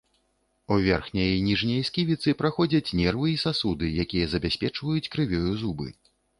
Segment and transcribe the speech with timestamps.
[0.75, 5.87] У верхняй і ніжняй сківіцы праходзяць нервы і сасуды, якія забяспечваюць крывёю зубы.